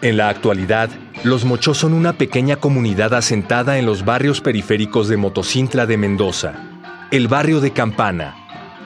[0.00, 0.90] En la actualidad,
[1.24, 6.54] los Mochó son una pequeña comunidad asentada en los barrios periféricos de Motocintla de Mendoza,
[7.10, 8.34] el barrio de Campana,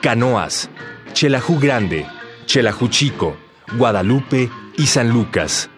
[0.01, 0.69] Canoas,
[1.13, 2.05] Chelajú Grande,
[2.45, 3.37] Chelajú Chico,
[3.77, 5.69] Guadalupe y San Lucas.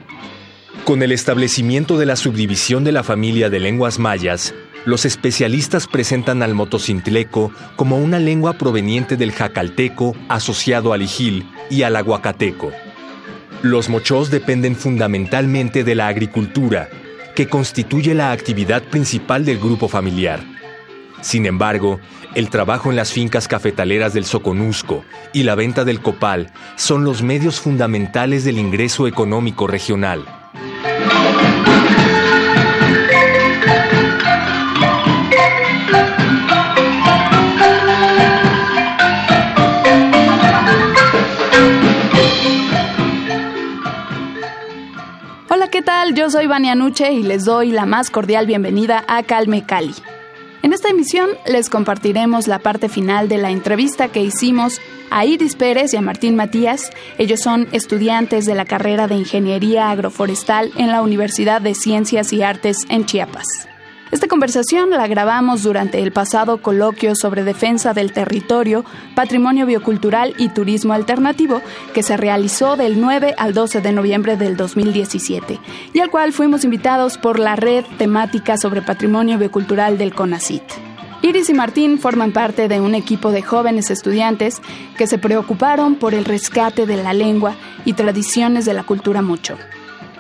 [0.86, 4.54] Con el establecimiento de la subdivisión de la familia de lenguas mayas,
[4.86, 11.84] los especialistas presentan al motocintleco como una lengua proveniente del jacalteco asociado al ijil y
[11.84, 12.72] al aguacateco.
[13.64, 16.90] Los mochós dependen fundamentalmente de la agricultura,
[17.34, 20.42] que constituye la actividad principal del grupo familiar.
[21.22, 22.00] Sin embargo,
[22.36, 27.24] el trabajo en las fincas cafetaleras del Soconusco y la venta del copal son los
[27.24, 30.26] medios fundamentales del ingreso económico regional.
[46.30, 49.94] Soy Vania Nuche y les doy la más cordial bienvenida a Calme Cali.
[50.64, 55.56] En esta emisión les compartiremos la parte final de la entrevista que hicimos a Iris
[55.56, 56.90] Pérez y a Martín Matías.
[57.20, 62.42] Ellos son estudiantes de la carrera de Ingeniería Agroforestal en la Universidad de Ciencias y
[62.42, 63.68] Artes en Chiapas.
[64.16, 70.48] Esta conversación la grabamos durante el pasado coloquio sobre defensa del territorio, patrimonio biocultural y
[70.48, 71.62] turismo alternativo
[71.94, 75.60] que se realizó del 9 al 12 de noviembre del 2017
[75.92, 80.64] y al cual fuimos invitados por la red temática sobre patrimonio biocultural del CONACIT.
[81.22, 84.62] Iris y Martín forman parte de un equipo de jóvenes estudiantes
[84.98, 89.58] que se preocuparon por el rescate de la lengua y tradiciones de la cultura mocho.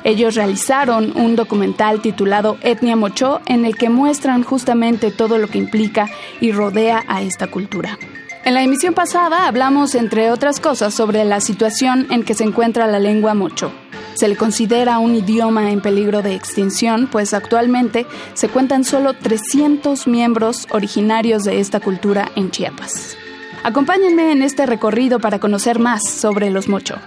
[0.05, 5.57] Ellos realizaron un documental titulado Etnia Mocho en el que muestran justamente todo lo que
[5.57, 6.07] implica
[6.39, 7.97] y rodea a esta cultura.
[8.43, 12.85] En la emisión pasada hablamos, entre otras cosas, sobre la situación en que se encuentra
[12.85, 13.71] la lengua mocho.
[14.13, 18.05] Se le considera un idioma en peligro de extinción, pues actualmente
[18.35, 23.17] se cuentan solo 300 miembros originarios de esta cultura en Chiapas.
[23.63, 26.99] Acompáñenme en este recorrido para conocer más sobre los mocho.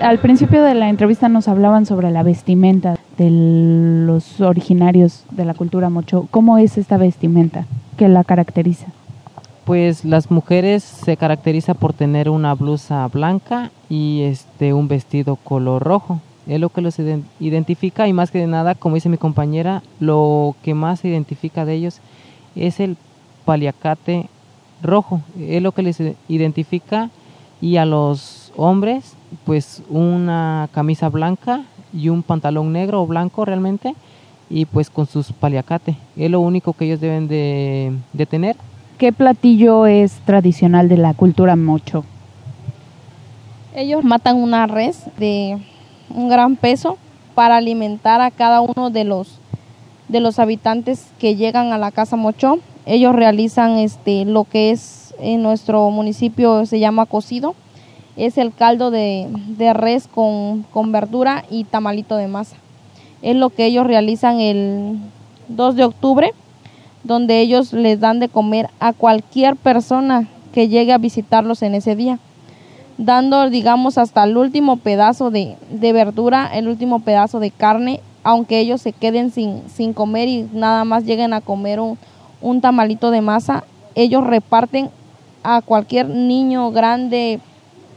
[0.00, 5.54] Al principio de la entrevista nos hablaban sobre la vestimenta de los originarios de la
[5.54, 6.28] cultura mocho.
[6.30, 7.66] ¿Cómo es esta vestimenta?
[7.96, 8.86] ¿Qué la caracteriza?
[9.64, 15.82] Pues las mujeres se caracteriza por tener una blusa blanca y este un vestido color
[15.82, 16.20] rojo.
[16.46, 16.98] Es lo que los
[17.40, 21.74] identifica y más que nada, como dice mi compañera, lo que más se identifica de
[21.74, 22.00] ellos
[22.56, 22.96] es el
[23.44, 24.28] paliacate
[24.82, 25.20] rojo.
[25.38, 27.10] Es lo que les identifica
[27.60, 29.14] y a los hombres
[29.44, 31.62] pues una camisa blanca
[31.94, 33.94] y un pantalón negro o blanco realmente
[34.50, 35.96] y pues con sus paliacate.
[36.16, 38.56] Es lo único que ellos deben de, tener.
[38.98, 42.04] ¿Qué platillo es tradicional de la cultura mocho?
[43.74, 45.58] Ellos matan una res de
[46.10, 46.98] un gran peso
[47.34, 49.38] para alimentar a cada uno de los
[50.08, 52.58] de los habitantes que llegan a la casa mocho.
[52.86, 57.54] Ellos realizan este lo que es en nuestro municipio se llama cocido
[58.18, 59.28] es el caldo de,
[59.74, 62.56] res con, con, verdura y tamalito de masa.
[63.22, 64.98] Es lo que ellos realizan el
[65.48, 66.32] 2 de octubre,
[67.04, 71.94] donde ellos les dan de comer a cualquier persona que llegue a visitarlos en ese
[71.94, 72.18] día,
[72.96, 78.82] dando, digamos, hasta el último pedazo de, verdura, el último pedazo de carne, aunque ellos
[78.82, 81.96] se queden sin, sin comer y nada más lleguen a comer un,
[82.40, 83.64] un tamalito de masa,
[83.94, 84.90] ellos reparten
[85.42, 87.40] a cualquier niño grande,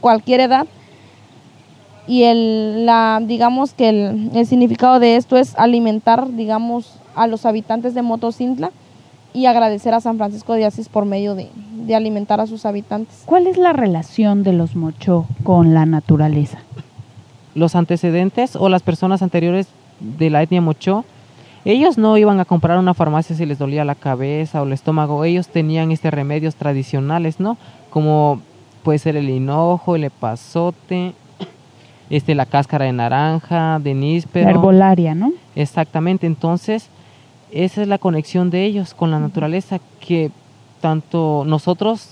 [0.02, 0.66] cualquier edad.
[2.06, 7.94] Y el, la, digamos que el, significado de esto es alimentar, digamos, a los habitantes
[7.94, 8.70] de Motocintla
[9.32, 11.48] y agradecer a San Francisco de Asís por medio de,
[11.86, 13.22] de alimentar a sus habitantes.
[13.24, 16.58] ¿Cuál es la relación de los mochó con la naturaleza?
[17.54, 19.68] Los antecedentes o las personas anteriores
[20.00, 21.04] de la etnia mochó,
[21.64, 25.24] ellos no iban a comprar una farmacia si les dolía la cabeza o el estómago,
[25.24, 27.56] ellos tenían este remedios tradicionales, ¿no?
[27.90, 28.40] Como
[28.82, 31.14] puede ser el hinojo, el epazote,
[32.10, 34.50] este, la cáscara de naranja, de níspero.
[34.50, 35.32] herbolaria, ¿no?
[35.54, 36.88] Exactamente, entonces
[37.52, 40.30] esa es la conexión de ellos con la naturaleza que
[40.80, 42.10] tanto nosotros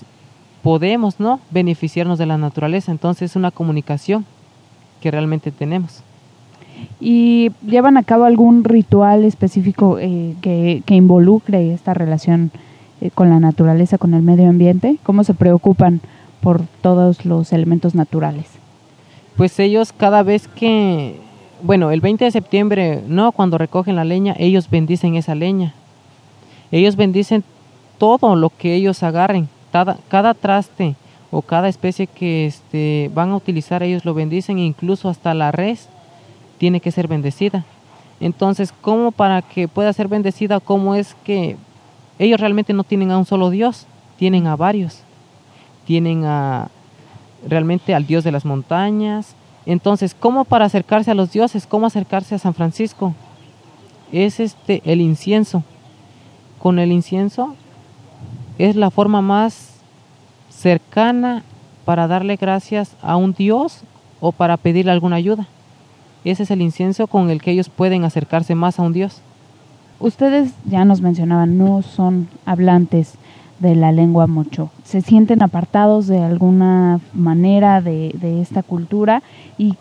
[0.63, 1.39] podemos, ¿no?
[1.49, 4.25] Beneficiarnos de la naturaleza, entonces es una comunicación
[5.01, 6.03] que realmente tenemos.
[6.99, 12.51] ¿Y llevan a cabo algún ritual específico eh, que, que, involucre esta relación
[13.01, 14.97] eh, con la naturaleza, con el medio ambiente?
[15.03, 16.01] ¿Cómo se preocupan
[16.41, 18.45] por todos los elementos naturales?
[19.37, 21.15] Pues ellos cada vez que,
[21.63, 25.73] bueno, el 20 de septiembre, no, cuando recogen la leña, ellos bendicen esa leña.
[26.71, 27.43] Ellos bendicen
[27.97, 30.95] todo lo que ellos agarren, cada, cada traste
[31.29, 35.87] o cada especie que este, van a utilizar, ellos lo bendicen, incluso hasta la res
[36.57, 37.63] tiene que ser bendecida.
[38.19, 40.59] Entonces, ¿cómo para que pueda ser bendecida?
[40.59, 41.57] ¿Cómo es que
[42.19, 43.87] ellos realmente no tienen a un solo Dios?
[44.17, 45.03] Tienen a varios
[45.91, 46.69] tienen a
[47.45, 49.35] realmente al dios de las montañas.
[49.65, 51.67] Entonces, ¿cómo para acercarse a los dioses?
[51.67, 53.13] ¿Cómo acercarse a San Francisco?
[54.13, 55.65] Es este el incienso.
[56.59, 57.55] Con el incienso
[58.57, 59.81] es la forma más
[60.49, 61.43] cercana
[61.83, 63.81] para darle gracias a un dios
[64.21, 65.45] o para pedirle alguna ayuda.
[66.23, 69.19] Ese es el incienso con el que ellos pueden acercarse más a un dios.
[69.99, 73.15] Ustedes ya nos mencionaban, no son hablantes
[73.61, 74.69] de la lengua mocho.
[74.83, 79.21] Se sienten apartados de alguna manera de, esta cultura
[79.57, 79.75] y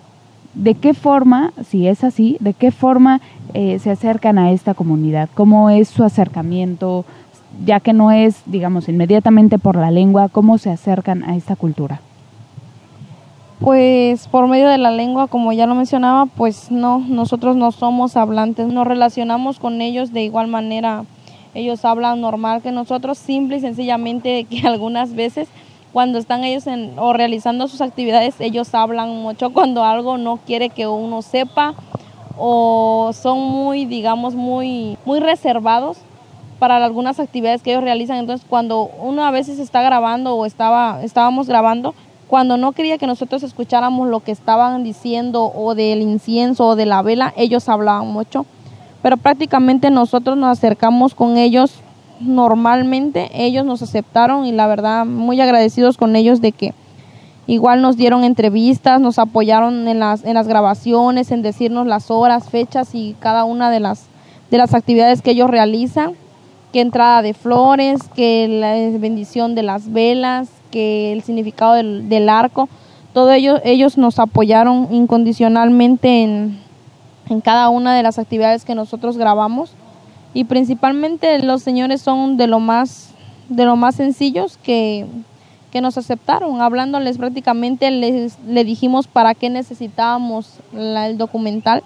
[0.54, 3.20] de qué forma, si es así, de qué forma
[3.54, 7.06] eh, se acercan a esta comunidad, cómo es su acercamiento,
[7.64, 12.00] ya que no es, digamos, inmediatamente por la lengua, cómo se acercan a esta cultura.
[13.60, 18.16] Pues por medio de la lengua, como ya lo mencionaba, pues no, nosotros no somos
[18.16, 21.04] hablantes, nos relacionamos con ellos de igual manera
[21.54, 25.48] ellos hablan normal que nosotros, simple y sencillamente que algunas veces
[25.92, 30.70] cuando están ellos en, o realizando sus actividades, ellos hablan mucho cuando algo no quiere
[30.70, 31.74] que uno sepa
[32.38, 35.98] o son muy, digamos, muy, muy reservados
[36.60, 38.18] para algunas actividades que ellos realizan.
[38.18, 41.94] Entonces, cuando uno a veces está grabando o estaba, estábamos grabando,
[42.28, 46.86] cuando no quería que nosotros escucháramos lo que estaban diciendo o del incienso o de
[46.86, 48.46] la vela, ellos hablaban mucho
[49.02, 51.72] pero prácticamente nosotros nos acercamos con ellos
[52.20, 56.74] normalmente, ellos nos aceptaron y la verdad muy agradecidos con ellos de que
[57.46, 62.48] igual nos dieron entrevistas, nos apoyaron en las, en las grabaciones, en decirnos las horas,
[62.48, 64.06] fechas y cada una de las,
[64.50, 66.12] de las actividades que ellos realizan,
[66.72, 72.28] que entrada de flores, que la bendición de las velas, que el significado del, del
[72.28, 72.68] arco,
[73.12, 76.60] todo ello, ellos nos apoyaron incondicionalmente en,
[77.30, 79.72] en cada una de las actividades que nosotros grabamos.
[80.34, 83.14] Y principalmente los señores son de lo más
[83.48, 85.06] de lo más sencillos que,
[85.72, 86.60] que nos aceptaron.
[86.60, 91.82] Hablándoles prácticamente les le dijimos para qué necesitábamos el documental.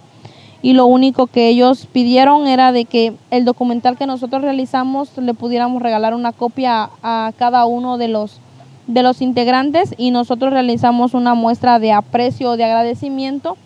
[0.61, 5.35] Y lo único que ellos pidieron era de que el documental que nosotros realizamos le
[5.35, 8.41] pudiéramos regalar una copia a, a cada uno de los
[8.87, 9.95] de los integrantes.
[9.97, 13.57] Y nosotros realizamos una muestra de aprecio de agradecimiento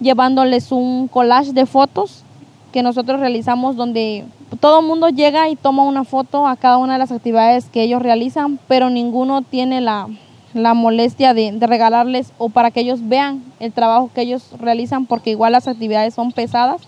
[0.00, 2.24] llevándoles un collage de fotos
[2.72, 4.24] que nosotros realizamos donde
[4.60, 7.82] todo el mundo llega y toma una foto a cada una de las actividades que
[7.82, 10.08] ellos realizan, pero ninguno tiene la,
[10.54, 15.06] la molestia de, de, regalarles o para que ellos vean el trabajo que ellos realizan,
[15.06, 16.82] porque igual las actividades son pesadas,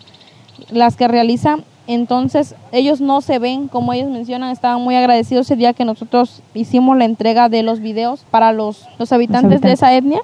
[0.71, 1.65] las que realizan.
[1.87, 6.41] Entonces ellos no se ven, como ellos mencionan, estaban muy agradecidos ese día que nosotros
[6.55, 9.61] hicimos la entrega de los videos para los, los habitantes, los habitantes.
[9.63, 10.23] de esa etnia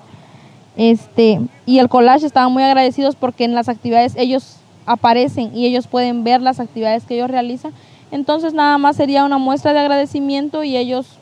[0.76, 5.86] este, y el collage estaban muy agradecidos porque en las actividades ellos aparecen y ellos
[5.86, 7.72] pueden ver las actividades que ellos realizan.
[8.10, 11.18] Entonces nada más sería una muestra de agradecimiento y ellos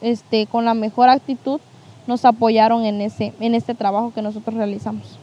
[0.00, 1.60] este, con la mejor actitud
[2.06, 5.18] nos apoyaron en, ese, en este trabajo que nosotros realizamos.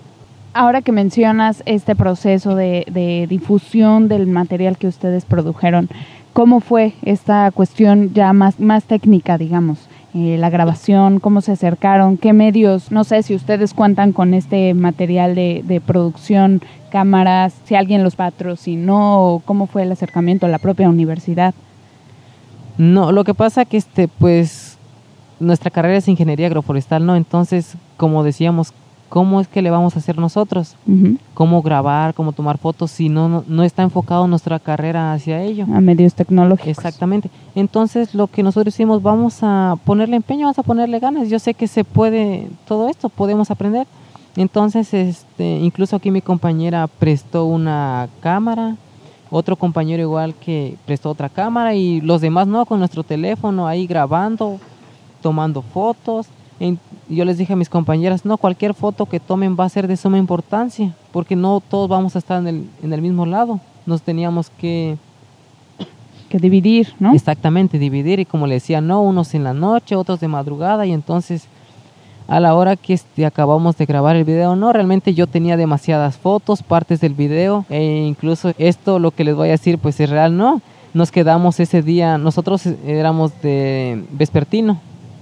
[0.53, 5.89] Ahora que mencionas este proceso de, de difusión del material que ustedes produjeron,
[6.33, 9.79] ¿cómo fue esta cuestión ya más, más técnica, digamos?
[10.17, 15.35] La grabación, cómo se acercaron, qué medios, no sé si ustedes cuentan con este material
[15.35, 20.57] de, de producción, cámaras, si alguien los patrocinó, o cómo fue el acercamiento a la
[20.57, 21.53] propia universidad.
[22.77, 24.77] No, lo que pasa que este, pues,
[25.39, 27.15] nuestra carrera es ingeniería agroforestal, ¿no?
[27.15, 28.73] Entonces, como decíamos,
[29.09, 30.75] ¿cómo es que le vamos a hacer nosotros?
[31.33, 35.65] ¿Cómo grabar, cómo tomar fotos si no, no, está enfocado nuestra carrera hacia ello?
[35.73, 36.69] A medios tecnológicos.
[36.69, 37.29] Exactamente.
[37.55, 41.29] Entonces, lo que nosotros hicimos, vamos a ponerle empeño, vamos a ponerle ganas.
[41.29, 43.87] Yo sé que se puede todo esto, podemos aprender.
[44.35, 48.75] Entonces, este, incluso aquí mi compañera prestó una cámara,
[49.31, 53.87] otro compañero igual que prestó otra cámara y los demás no, con nuestro teléfono ahí
[53.87, 54.59] grabando,
[55.21, 56.27] tomando fotos.
[57.09, 59.97] Yo les dije a mis compañeras, no, cualquier foto que tomen va a ser de
[59.97, 63.59] suma importancia, porque no todos vamos a estar en el, en el mismo lado.
[63.85, 64.97] Nos teníamos que...
[66.27, 67.13] Que dividir, ¿no?
[67.13, 68.19] Exactamente, dividir.
[68.19, 70.85] Y como le decía, no, unos en la noche, otros de madrugada.
[70.85, 71.47] Y entonces
[72.27, 74.55] a la hora que este, acabamos de grabar el video.
[74.55, 79.35] No, realmente yo tenía demasiadas fotos, partes del video e incluso esto lo que les
[79.35, 80.61] voy a decir pues es real, ¿no?
[80.93, 84.79] Nos quedamos ese día, nosotros éramos de vespertino,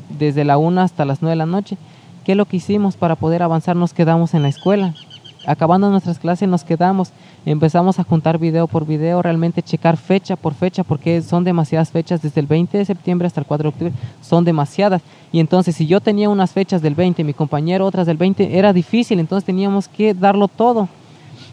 [0.09, 1.77] desde la una hasta las nueve de la noche.
[2.24, 3.75] ¿Qué es lo que hicimos para poder avanzar?
[3.75, 4.93] Nos quedamos en la escuela.
[5.45, 7.12] Acabando nuestras clases nos quedamos
[7.45, 12.21] empezamos a juntar video por video, realmente checar fecha por fecha, porque son demasiadas fechas,
[12.21, 15.01] desde el 20 de septiembre hasta el 4 de octubre, son demasiadas.
[15.31, 18.74] Y entonces, si yo tenía unas fechas del 20, mi compañero otras del 20, era
[18.74, 20.89] difícil, entonces teníamos que darlo todo.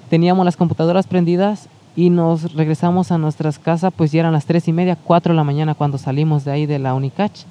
[0.08, 4.68] Teníamos las computadoras prendidas y nos regresamos a nuestras casas, pues ya eran las 3
[4.68, 7.44] y media, 4 de la mañana cuando salimos de ahí de la Unicach.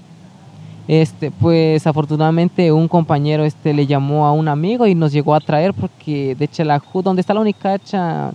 [0.88, 5.40] Este, pues afortunadamente un compañero este le llamó a un amigo y nos llegó a
[5.40, 8.32] traer porque de Chelajú, donde está la Unicacha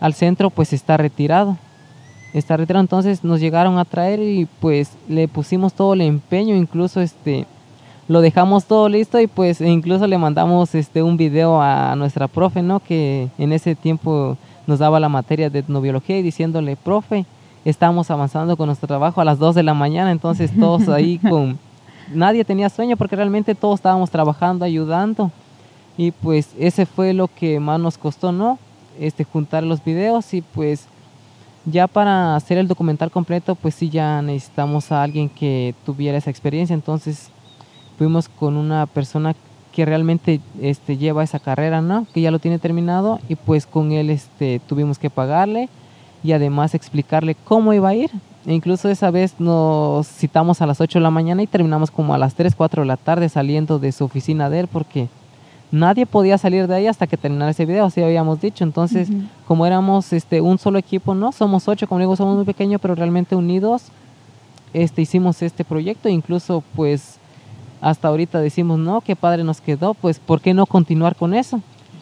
[0.00, 1.56] al centro, pues está retirado.
[2.32, 7.00] Está retirado, entonces nos llegaron a traer y pues le pusimos todo el empeño, incluso
[7.00, 7.46] este
[8.06, 12.62] lo dejamos todo listo y pues incluso le mandamos este un video a nuestra profe,
[12.62, 12.80] ¿no?
[12.80, 17.24] Que en ese tiempo nos daba la materia de etnobiología y diciéndole, "Profe,
[17.64, 21.58] estamos avanzando con nuestro trabajo a las 2 de la mañana", entonces todos ahí con
[22.12, 25.30] nadie tenía sueño porque realmente todos estábamos trabajando, ayudando.
[25.96, 28.58] Y pues ese fue lo que más nos costó, ¿no?
[28.98, 30.86] Este, juntar los videos y pues
[31.66, 36.30] ya para hacer el documental completo, pues sí ya necesitamos a alguien que tuviera esa
[36.30, 36.74] experiencia.
[36.74, 37.30] Entonces
[37.98, 39.34] fuimos con una persona
[39.72, 42.06] que realmente este, lleva esa carrera, ¿no?
[42.12, 45.68] Que ya lo tiene terminado y pues con él este, tuvimos que pagarle
[46.22, 48.10] y además explicarle cómo iba a ir.
[48.46, 52.14] E incluso esa vez nos citamos a las 8 de la mañana y terminamos como
[52.14, 55.08] a las 3, 4 de la tarde saliendo de su oficina de él porque
[55.70, 58.64] nadie podía salir de ahí hasta que terminara ese video, así habíamos dicho.
[58.64, 59.08] Entonces,
[59.46, 62.94] como éramos este un solo equipo, no, somos ocho, como digo, somos muy pequeños, pero
[62.94, 63.84] realmente unidos,
[64.72, 67.18] este hicimos este proyecto, incluso pues
[67.80, 71.60] hasta ahorita decimos, no, qué padre nos quedó, pues ¿por qué no continuar con eso?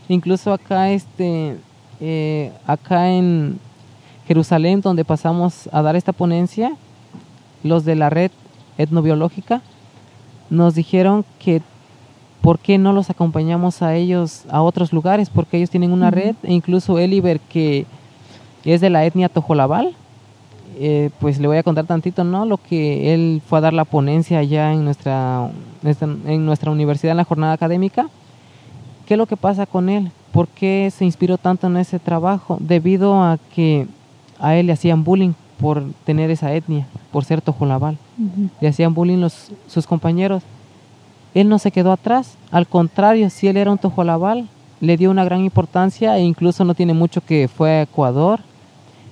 [0.09, 1.57] Incluso acá este
[2.01, 3.59] eh, acá en
[4.29, 6.77] Jerusalén, donde pasamos a dar esta ponencia,
[7.65, 8.31] los de la red
[8.77, 9.63] etnobiológica
[10.51, 11.63] nos dijeron que
[12.43, 16.37] por qué no los acompañamos a ellos a otros lugares, porque ellos tienen una red,
[16.43, 17.87] e incluso Eliber, que
[18.65, 19.95] es de la etnia Tojolabal,
[20.79, 22.45] eh, pues le voy a contar tantito, ¿no?
[22.45, 25.51] Lo que él fue a dar la ponencia allá en nuestra,
[25.83, 28.09] en nuestra universidad en la jornada académica.
[29.07, 30.13] ¿Qué es lo que pasa con él?
[30.33, 32.59] ¿Por qué se inspiró tanto en ese trabajo?
[32.61, 33.89] Debido a que
[34.39, 37.99] a él le hacían bullying por tener esa etnia, por ser tojolabal.
[38.61, 40.43] Le hacían bullying los, sus compañeros.
[41.35, 44.49] Él no se quedó atrás, al contrario, si él era un tojolabal,
[44.81, 48.41] le dio una gran importancia e incluso no tiene mucho que fue a Ecuador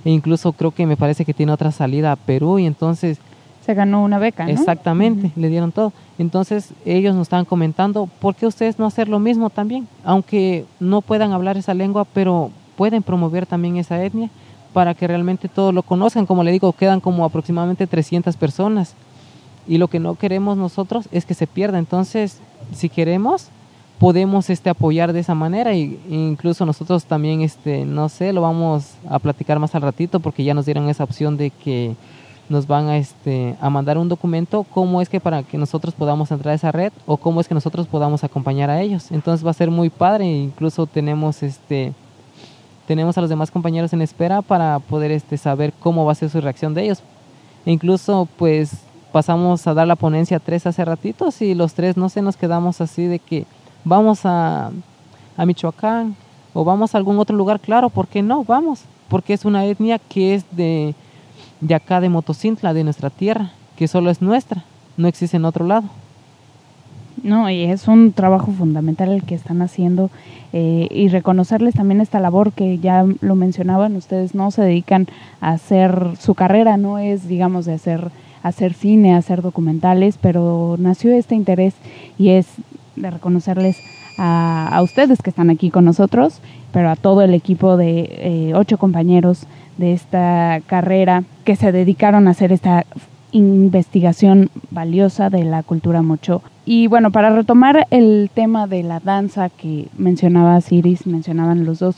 [0.05, 3.19] e incluso creo que me parece que tiene otra salida a Perú y entonces
[3.65, 4.53] se ganó una beca, ¿no?
[4.53, 5.93] Exactamente, le dieron todo.
[6.19, 9.89] Entonces ellos nos estaban comentando, ¿por qué ustedes no hacer lo mismo también?
[10.05, 14.31] Aunque no puedan hablar esa lengua, pero pueden promover también esa etnia
[14.77, 16.27] para que realmente todos lo conozcan.
[16.27, 18.93] Como le digo, quedan como aproximadamente 300 personas
[19.67, 21.79] y lo que no queremos nosotros es que se pierda.
[21.79, 22.41] Entonces,
[22.75, 23.49] si queremos,
[23.99, 28.97] podemos este apoyar de esa manera y incluso nosotros también este no sé, lo vamos
[29.09, 31.97] a platicar más al ratito porque ya nos dieron esa opción de que
[32.51, 36.31] nos van a este a mandar un documento cómo es que para que nosotros podamos
[36.31, 39.11] entrar a esa red o cómo es que nosotros podamos acompañar a ellos.
[39.11, 41.95] Entonces va a ser muy padre, incluso tenemos este
[42.87, 46.31] tenemos a los demás compañeros en espera para poder este, saber cómo va a ser
[46.31, 47.03] su reacción de ellos.
[47.65, 48.73] E incluso pues
[49.13, 52.37] pasamos a dar la ponencia a tres hace ratitos y los tres no se nos
[52.37, 53.47] quedamos así de que
[53.85, 54.71] vamos a,
[55.37, 56.17] a Michoacán
[56.55, 58.45] o vamos a algún otro lugar, claro, ¿por qué no?
[58.45, 60.95] Vamos, porque es una etnia que es de,
[61.61, 64.65] de acá de Motocintla, de nuestra tierra, que solo es nuestra,
[64.97, 65.89] no existe en otro lado.
[67.23, 70.11] No, y es un trabajo fundamental el que están haciendo
[70.53, 75.07] eh, y reconocerles también esta labor que ya lo mencionaban, ustedes no se dedican
[75.41, 78.11] a hacer, su carrera no es, digamos, de hacer,
[78.43, 81.75] hacer cine, hacer documentales, pero nació este interés
[82.19, 82.47] y es
[82.97, 83.79] de reconocerles
[84.19, 86.41] a, ustedes que están aquí con nosotros,
[86.73, 89.47] pero a todo el equipo de eh, ocho compañeros
[89.79, 92.85] de esta carrera que se dedicaron a hacer esta
[93.33, 96.43] investigación valiosa de la cultura mocho.
[96.69, 101.95] Y bueno, para retomar el tema de la danza que mencionaba Iris, mencionaban los dos,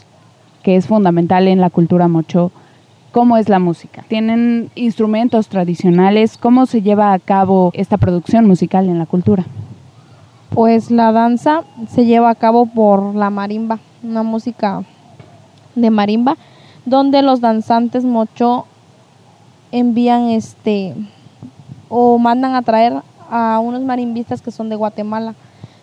[0.62, 2.52] que es fundamental en la cultura mocho,
[3.10, 4.04] ¿cómo es la música?
[4.08, 6.37] ¿Tienen instrumentos tradicionales?
[6.37, 9.46] ¿Cómo se lleva a cabo esta producción musical en la cultura?
[10.50, 14.82] Pues la danza se lleva a cabo por la marimba, una música
[15.76, 16.37] de marimba,
[16.84, 18.66] donde los danzantes mocho
[19.72, 20.94] envían este
[21.88, 25.35] o mandan a traer a unos marimbistas que son de Guatemala.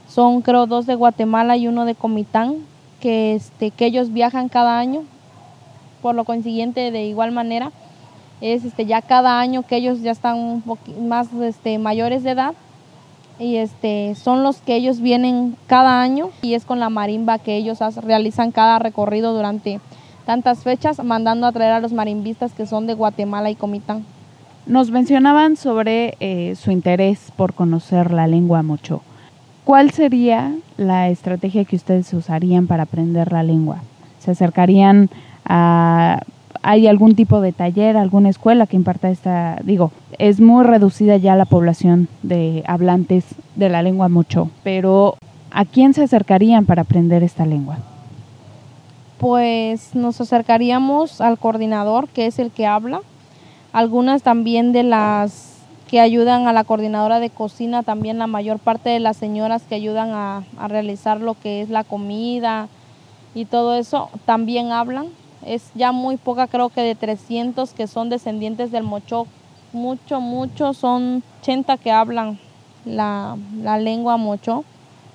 [0.08, 2.58] Son creo dos de Guatemala y uno de Comitán,
[3.00, 5.04] que este que ellos viajan cada año.
[6.02, 7.72] Por lo consiguiente, de igual manera,
[8.42, 10.64] es este ya cada año que ellos ya están un
[11.08, 12.54] más este mayores de edad
[13.40, 17.58] y este son los que ellos vienen cada año y es con la marimba que
[17.58, 19.80] ellos realizan cada recorrido durante
[20.26, 24.06] tantas fechas mandando a traer a los marimbistas que son de Guatemala y Comitán.
[24.66, 29.02] Nos mencionaban sobre eh, su interés por conocer la lengua mocho.
[29.64, 33.82] ¿Cuál sería la estrategia que ustedes usarían para aprender la lengua?
[34.20, 35.10] ¿Se acercarían
[35.46, 36.22] a
[36.68, 39.60] ¿Hay algún tipo de taller, alguna escuela que imparta esta?
[39.64, 43.24] Digo, es muy reducida ya la población de hablantes
[43.56, 45.16] de la lengua mucho, pero
[45.52, 47.78] ¿a quién se acercarían para aprender esta lengua?
[49.20, 53.02] Pues nos acercaríamos al coordinador, que es el que habla,
[53.76, 55.58] algunas también de las
[55.90, 59.76] que ayudan a la coordinadora de cocina, también la mayor parte de las señoras que
[59.76, 62.70] ayudan a, a realizar lo que es la comida
[63.34, 65.08] y todo eso, también hablan.
[65.46, 69.28] Es ya muy poca, creo que de 300 que son descendientes del Mocho,
[69.74, 72.40] mucho, mucho, son 80 que hablan
[72.86, 73.36] la,
[73.82, 74.64] lengua Mocho,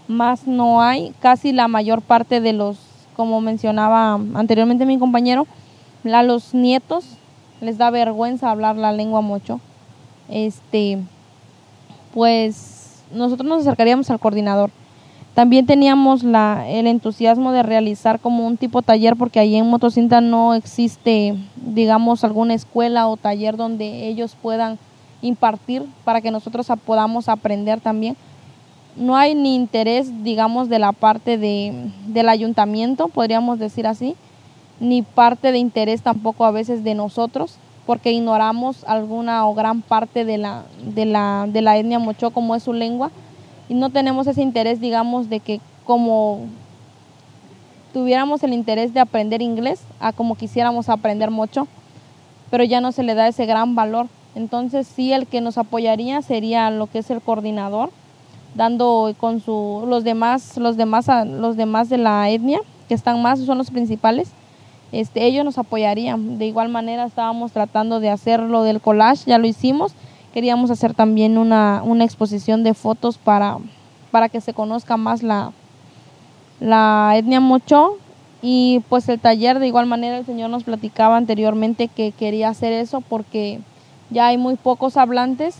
[0.07, 2.77] más no hay, casi la mayor parte de los,
[3.17, 5.47] como mencionaba anteriormente mi compañero,
[6.05, 7.07] a los nietos
[7.61, 9.61] les da vergüenza hablar la lengua Mocho.
[10.29, 10.99] Este,
[12.15, 14.71] pues nosotros nos acercaríamos al coordinador
[15.35, 20.21] también teníamos la, el entusiasmo de realizar como un tipo taller porque ahí en Motocinta
[20.21, 24.79] no existe, digamos, alguna escuela o taller donde ellos puedan
[25.23, 28.17] impartir para que nosotros podamos aprender también.
[28.97, 34.17] No hay ni interés, digamos, de la parte de, del ayuntamiento, podríamos decir así,
[34.81, 40.25] ni parte de interés tampoco a veces de nosotros, porque ignoramos alguna o gran parte
[40.25, 43.11] de la, de la, de la etnia mocho como es su lengua
[43.69, 46.47] y no tenemos ese interés, digamos, de que como
[47.93, 51.69] tuviéramos el interés de aprender inglés a como quisiéramos aprender mucho,
[52.51, 54.09] pero ya no se le da ese gran valor.
[54.35, 57.91] Entonces sí el que nos apoyaría sería lo que es el coordinador,
[58.55, 63.39] dando con su los demás los demás los demás de la etnia que están más
[63.41, 64.33] son los principales.
[64.93, 66.39] Este, ellos nos apoyarían.
[66.39, 69.95] De igual manera estábamos tratando de hacer lo del collage, ya lo hicimos
[70.33, 73.59] Queríamos hacer también una, una exposición de fotos para,
[74.13, 75.53] para que se conozca más la,
[76.61, 77.97] la etnia mocho
[78.41, 82.73] y pues el taller de igual manera el señor nos platicaba anteriormente que quería hacer
[82.73, 83.59] eso porque
[84.11, 85.57] ya hay muy pocos hablantes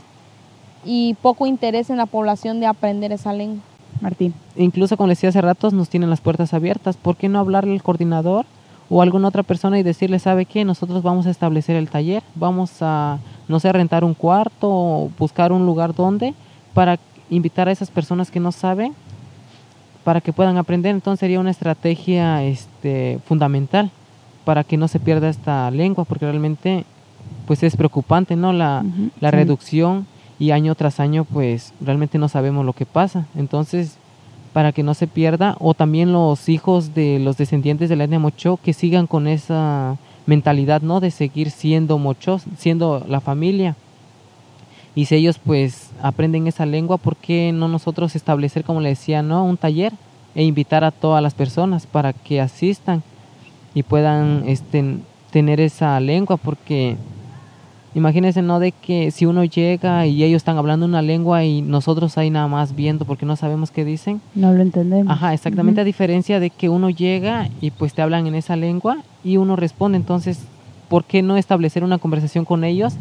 [0.85, 3.63] y poco interés en la población de aprender esa lengua.
[4.01, 4.33] Martín.
[4.55, 6.97] Incluso como decía hace rato, nos tienen las puertas abiertas.
[6.97, 8.47] ¿Por qué no hablarle al coordinador
[8.91, 12.83] o alguna otra persona y decirle, sabe qué, nosotros vamos a establecer el taller, vamos
[12.83, 13.19] a
[13.51, 16.35] no sé, rentar un cuarto o buscar un lugar donde
[16.73, 16.99] para
[17.29, 18.95] invitar a esas personas que no saben
[20.05, 20.95] para que puedan aprender.
[20.95, 23.91] Entonces sería una estrategia este, fundamental
[24.45, 26.85] para que no se pierda esta lengua, porque realmente
[27.47, 28.53] pues es preocupante, ¿no?
[28.53, 28.85] La,
[29.21, 30.07] la reducción
[30.39, 33.27] y año tras año pues realmente no sabemos lo que pasa.
[33.37, 33.99] Entonces,
[34.53, 38.19] para que no se pierda, o también los hijos de los descendientes de la etnia
[38.19, 41.01] Mocho que sigan con esa mentalidad, ¿no?
[41.01, 43.77] De seguir siendo muchos, siendo la familia.
[44.95, 49.23] Y si ellos pues aprenden esa lengua, ¿por qué no nosotros establecer, como le decía,
[49.23, 49.45] ¿no?
[49.45, 49.93] Un taller
[50.35, 53.03] e invitar a todas las personas para que asistan
[53.73, 54.97] y puedan este,
[55.31, 56.37] tener esa lengua?
[56.37, 56.97] Porque
[57.95, 58.61] Imagínense, ¿no?
[58.61, 62.47] De que si uno llega y ellos están hablando una lengua y nosotros ahí nada
[62.47, 64.21] más viendo porque no sabemos qué dicen.
[64.35, 65.13] No lo entendemos.
[65.13, 68.99] Ajá, exactamente a diferencia de que uno llega y pues te hablan en esa lengua
[69.25, 69.97] y uno responde.
[69.97, 70.39] Entonces,
[70.89, 72.95] ¿por qué no establecer una conversación con ellos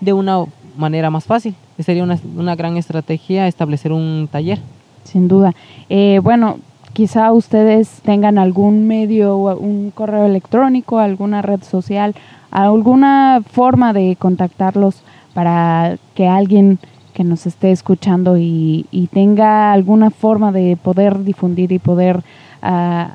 [0.00, 0.44] de una
[0.76, 1.54] manera más fácil?
[1.80, 4.60] Sería una, una gran estrategia establecer un taller.
[5.02, 5.54] Sin duda.
[5.88, 6.58] Eh, bueno,
[6.92, 12.14] quizá ustedes tengan algún medio, un correo electrónico, alguna red social
[12.56, 15.02] alguna forma de contactarlos
[15.34, 16.78] para que alguien
[17.12, 22.22] que nos esté escuchando y, tenga alguna forma de poder difundir y poder
[22.62, 23.14] ah,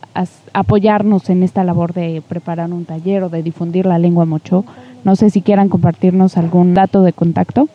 [0.53, 4.63] apoyarnos en esta labor de preparar un taller o de difundir la lengua mocho.
[5.03, 7.67] No sé si quieran compartirnos algún dato de contacto.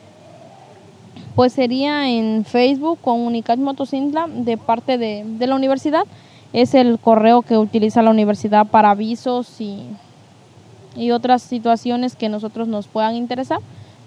[1.35, 6.05] Pues sería en Facebook con Unicach Motocintla de parte de, de la universidad.
[6.53, 9.83] Es el correo que utiliza la universidad para avisos y,
[10.97, 13.61] y otras situaciones que nosotros nos puedan interesar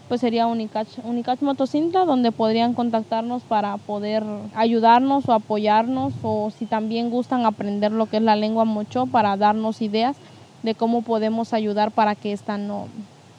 [0.10, 4.24] pues sería Unicach, Unicach Motocintla, donde podrían contactarnos para poder
[4.56, 9.38] ayudarnos o apoyarnos, o si también gustan aprender lo que es la lengua mocho, para
[9.38, 10.18] darnos ideas
[10.64, 12.88] de cómo podemos ayudar para que esta no,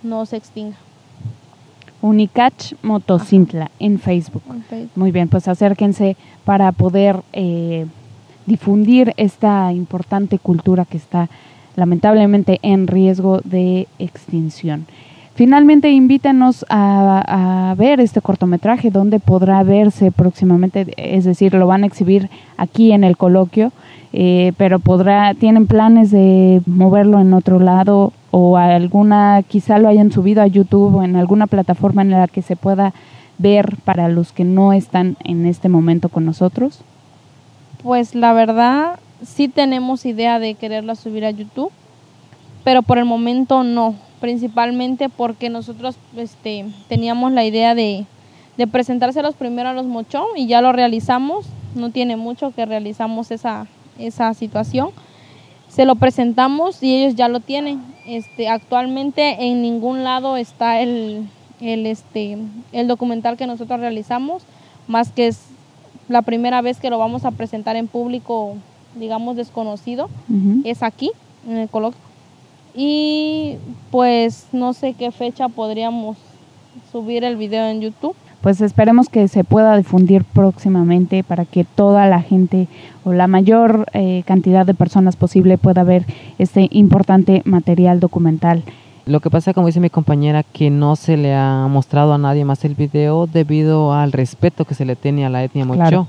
[0.05, 0.77] no se extinga.
[2.03, 4.43] Unicach Motocintla en Facebook.
[4.95, 7.85] Muy bien, pues acérquense para poder eh,
[8.47, 11.29] difundir esta importante cultura que está
[11.81, 14.87] lamentablemente en riesgo de extinción.
[15.35, 21.87] Finalmente, invítenos a, ver este cortometraje, donde podrá verse próximamente, es decir, lo van a
[21.87, 23.73] exhibir aquí en el coloquio,
[24.12, 30.12] eh, pero podrá, tienen planes de moverlo en otro lado o alguna, quizá lo hayan
[30.12, 32.93] subido a YouTube o en alguna plataforma en la que se pueda
[33.38, 36.83] ver para los que no están en este momento con nosotros.
[37.83, 41.73] Pues la verdad, sí tenemos idea de quererla subir a YouTube,
[42.65, 48.05] pero por el momento no principalmente porque nosotros este, teníamos la idea de,
[48.57, 53.31] de presentárselos primero a los mochón y ya lo realizamos, no tiene mucho que realizamos
[53.31, 53.67] esa,
[53.99, 54.91] esa situación.
[55.69, 57.81] Se lo presentamos y ellos ya lo tienen.
[58.07, 61.29] Este, actualmente en ningún lado está el,
[61.61, 62.37] el, este,
[62.73, 64.43] el documental que nosotros realizamos,
[64.89, 65.41] más que es
[66.09, 68.57] la primera vez que lo vamos a presentar en público,
[68.94, 70.09] digamos, desconocido,
[70.64, 71.11] es aquí,
[71.48, 72.11] en el coloquio
[72.74, 73.57] y
[73.90, 76.16] pues no sé qué fecha podríamos
[76.92, 78.14] subir el video en YouTube.
[78.40, 82.68] Pues esperemos que se pueda difundir próximamente para que toda la gente
[83.05, 86.07] o la mayor eh, cantidad de personas posible pueda ver
[86.38, 88.62] este importante material documental.
[89.05, 92.44] Lo que pasa, como dice mi compañera, que no se le ha mostrado a nadie
[92.44, 96.07] más el video debido al respeto que se le tiene a la etnia mocho.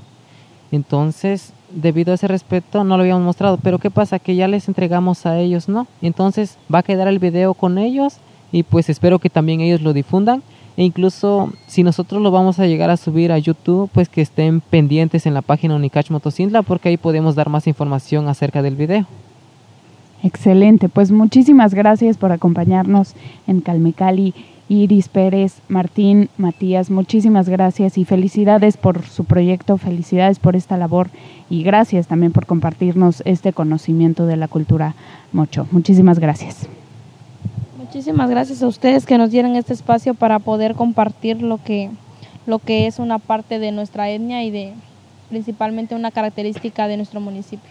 [0.72, 4.18] Entonces, debido a ese respeto no lo habíamos mostrado, pero ¿qué pasa?
[4.18, 5.86] Que ya les entregamos a ellos, ¿no?
[6.00, 8.16] Entonces va a quedar el video con ellos
[8.50, 10.42] y pues espero que también ellos lo difundan
[10.76, 14.60] e incluso si nosotros lo vamos a llegar a subir a YouTube, pues que estén
[14.60, 19.06] pendientes en la página Unicach Motocintla porque ahí podemos dar más información acerca del video.
[20.24, 23.14] Excelente, pues muchísimas gracias por acompañarnos
[23.46, 24.34] en Calmecali
[24.72, 31.10] Iris Pérez, Martín, Matías, muchísimas gracias y felicidades por su proyecto, felicidades por esta labor
[31.50, 34.94] y gracias también por compartirnos este conocimiento de la cultura
[35.30, 35.68] mocho.
[35.72, 36.66] Muchísimas gracias.
[37.76, 41.90] Muchísimas gracias a ustedes que nos dieron este espacio para poder compartir lo que,
[42.46, 44.72] lo que es una parte de nuestra etnia y de
[45.28, 47.70] principalmente una característica de nuestro municipio.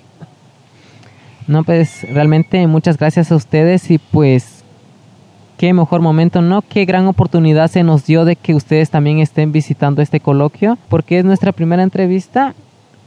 [1.48, 4.61] No, pues realmente muchas gracias a ustedes y pues
[5.62, 6.64] qué mejor momento, ¿no?
[6.64, 11.20] Qué gran oportunidad se nos dio de que ustedes también estén visitando este coloquio, porque
[11.20, 12.56] es nuestra primera entrevista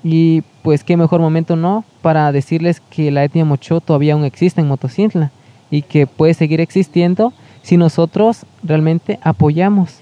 [0.05, 1.85] y pues qué mejor momento, ¿no?
[2.01, 5.33] Para decirles que la etnia mocho todavía aún existe en Motocintla
[5.69, 9.99] y que puede seguir existiendo si nosotros realmente apoyamos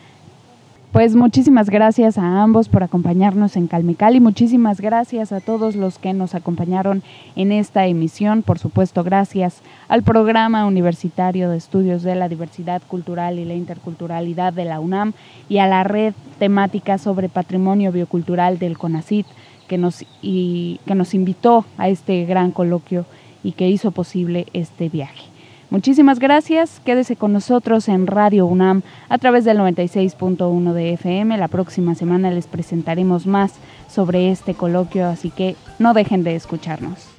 [0.92, 5.98] pues muchísimas gracias a ambos por acompañarnos en Calmical y muchísimas gracias a todos los
[5.98, 7.02] que nos acompañaron
[7.34, 8.42] en esta emisión.
[8.42, 14.52] Por supuesto, gracias al Programa Universitario de Estudios de la Diversidad Cultural y la Interculturalidad
[14.52, 15.14] de la UNAM
[15.48, 19.26] y a la Red Temática sobre Patrimonio Biocultural del CONACIT
[19.68, 23.06] que nos, y, que nos invitó a este gran coloquio
[23.42, 25.31] y que hizo posible este viaje.
[25.72, 26.82] Muchísimas gracias.
[26.84, 31.38] Quédese con nosotros en Radio UNAM a través del 96.1 de FM.
[31.38, 33.54] La próxima semana les presentaremos más
[33.88, 37.11] sobre este coloquio, así que no dejen de escucharnos.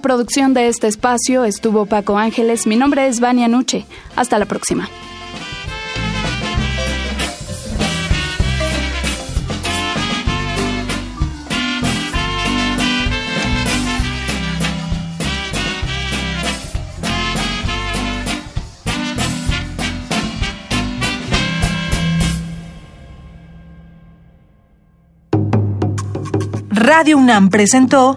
[0.00, 2.66] Producción de este espacio estuvo Paco Ángeles.
[2.66, 3.86] Mi nombre es Vania Nuche.
[4.16, 4.88] Hasta la próxima.
[26.70, 28.16] Radio UNAM presentó